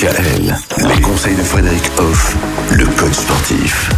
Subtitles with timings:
[0.00, 0.56] DKL,
[0.88, 2.34] les conseils de Frédéric Hoff,
[2.70, 3.90] le coach sportif.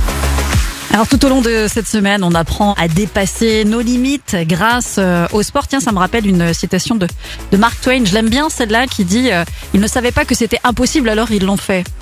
[0.93, 5.29] Alors tout au long de cette semaine, on apprend à dépasser nos limites grâce euh,
[5.31, 5.69] au sport.
[5.69, 7.07] Tiens, ça me rappelle une citation de,
[7.53, 8.05] de Mark Twain.
[8.05, 9.45] Je l'aime bien celle-là qui dit euh,
[9.75, 11.85] Ils ne savaient pas que c'était impossible, alors ils l'ont fait.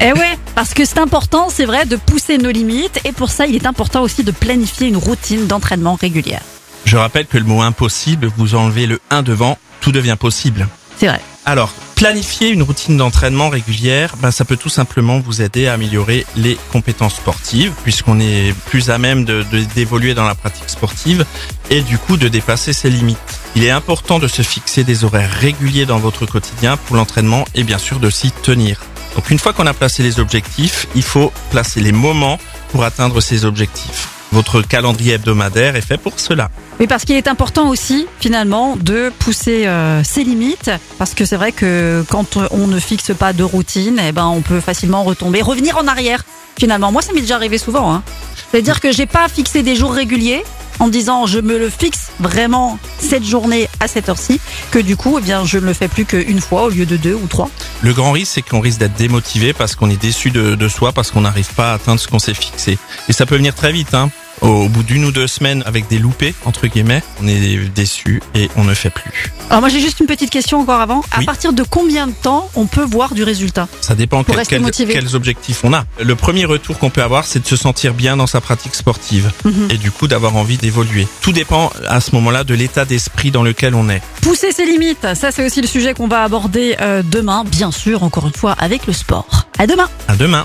[0.00, 3.46] Eh ouais, parce que c'est important, c'est vrai, de pousser nos limites et pour ça,
[3.46, 6.42] il est important aussi de planifier une routine d'entraînement régulière.
[6.84, 10.68] Je rappelle que le mot impossible, vous enlevez le 1 devant, tout devient possible.
[10.98, 11.20] C'est vrai.
[11.44, 16.24] Alors, planifier une routine d'entraînement régulière, ben, ça peut tout simplement vous aider à améliorer
[16.36, 19.44] les compétences sportives, puisqu'on est plus à même de
[19.74, 21.26] d'évoluer dans la pratique sportive
[21.70, 23.18] et du coup de dépasser ses limites.
[23.56, 27.64] Il est important de se fixer des horaires réguliers dans votre quotidien pour l'entraînement et
[27.64, 28.80] bien sûr de s'y tenir.
[29.16, 32.38] Donc une fois qu'on a placé les objectifs, il faut placer les moments
[32.70, 34.17] pour atteindre ces objectifs.
[34.32, 36.50] Votre calendrier hebdomadaire est fait pour cela.
[36.80, 41.36] Oui, parce qu'il est important aussi, finalement, de pousser euh, ses limites, parce que c'est
[41.36, 45.40] vrai que quand on ne fixe pas de routine, eh ben, on peut facilement retomber,
[45.40, 46.24] revenir en arrière.
[46.58, 47.92] Finalement, moi, ça m'est déjà arrivé souvent.
[47.92, 48.02] Hein.
[48.50, 50.44] C'est-à-dire que j'ai pas fixé des jours réguliers
[50.78, 54.40] en disant je me le fixe vraiment cette journée à cette heure-ci,
[54.70, 56.96] que du coup, eh bien, je ne le fais plus qu'une fois au lieu de
[56.96, 57.50] deux ou trois.
[57.82, 60.92] Le grand risque, c'est qu'on risque d'être démotivé parce qu'on est déçu de, de soi,
[60.92, 62.78] parce qu'on n'arrive pas à atteindre ce qu'on s'est fixé.
[63.08, 64.10] Et ça peut venir très vite, hein.
[64.40, 68.48] Au bout d'une ou deux semaines avec des loupés, entre guillemets, on est déçu et
[68.56, 69.32] on ne fait plus.
[69.50, 71.00] Alors moi, j'ai juste une petite question encore avant.
[71.10, 71.24] À Oui.
[71.24, 74.92] partir de combien de temps on peut voir du résultat Ça dépend quel- quels- motivé.
[74.92, 75.84] quels objectifs on a.
[76.02, 79.30] Le premier retour qu'on peut avoir, c'est de se sentir bien dans sa pratique sportive
[79.44, 79.68] Mhm.
[79.70, 81.06] et du coup d'avoir envie d'évoluer.
[81.20, 84.02] Tout dépend à ce moment-là de l'état d'esprit dans lequel on est.
[84.22, 88.02] Pousser ses limites, ça c'est aussi le sujet qu'on va aborder euh, demain, bien sûr,
[88.02, 89.46] encore une fois, avec le sport.
[89.58, 90.44] À demain À demain.